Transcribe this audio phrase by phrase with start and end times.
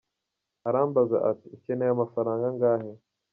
[0.67, 2.89] Arambaza ati: ukeneye amafaranga angahe?